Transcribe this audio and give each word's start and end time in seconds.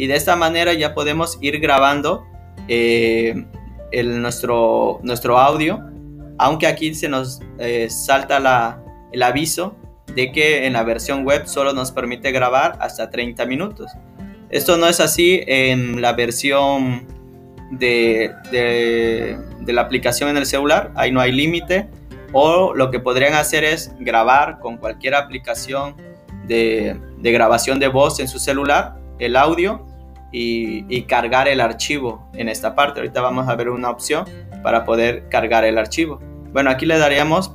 y 0.00 0.06
de 0.06 0.16
esta 0.16 0.34
manera 0.34 0.72
ya 0.72 0.94
podemos 0.94 1.36
ir 1.42 1.60
grabando 1.60 2.24
eh, 2.68 3.44
el, 3.92 4.22
nuestro, 4.22 4.98
nuestro 5.02 5.38
audio, 5.38 5.78
aunque 6.38 6.66
aquí 6.66 6.94
se 6.94 7.06
nos 7.06 7.42
eh, 7.58 7.90
salta 7.90 8.40
la, 8.40 8.82
el 9.12 9.22
aviso 9.22 9.76
de 10.14 10.32
que 10.32 10.64
en 10.64 10.72
la 10.72 10.84
versión 10.84 11.26
web 11.26 11.46
solo 11.46 11.74
nos 11.74 11.92
permite 11.92 12.32
grabar 12.32 12.78
hasta 12.80 13.10
30 13.10 13.44
minutos. 13.44 13.92
Esto 14.48 14.78
no 14.78 14.86
es 14.86 15.00
así 15.00 15.42
en 15.46 16.00
la 16.00 16.14
versión 16.14 17.06
de, 17.70 18.32
de, 18.50 19.36
la 19.70 19.82
aplicación 19.82 20.30
en 20.30 20.38
el 20.38 20.46
celular, 20.46 20.92
ahí 20.96 21.12
no 21.12 21.20
hay 21.20 21.30
límite, 21.30 21.90
o 22.32 22.72
lo 22.74 22.90
que 22.90 23.00
podrían 23.00 23.34
hacer 23.34 23.64
es 23.64 23.92
grabar 24.00 24.60
con 24.60 24.78
cualquier 24.78 25.14
aplicación 25.14 25.94
de, 26.46 26.98
de 27.18 27.32
grabación 27.32 27.78
de 27.78 27.88
voz 27.88 28.18
en 28.18 28.28
su 28.28 28.38
celular 28.38 28.98
el 29.18 29.36
audio 29.36 29.89
y, 30.32 31.02
cargar 31.02 31.48
el 31.48 31.60
archivo 31.60 32.28
en 32.34 32.48
esta 32.48 32.74
parte. 32.74 33.00
Ahorita 33.00 33.20
vamos 33.20 33.48
a 33.48 33.56
ver 33.56 33.68
una 33.68 33.90
opción 33.90 34.24
para 34.62 34.84
poder 34.84 35.28
cargar 35.28 35.64
el 35.64 35.78
archivo. 35.78 36.20
Bueno, 36.52 36.70
aquí 36.70 36.86
le 36.86 36.98
daríamos 36.98 37.48